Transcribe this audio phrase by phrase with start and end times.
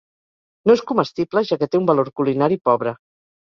[0.69, 2.97] No és comestible, ja que té un valor culinari pobre.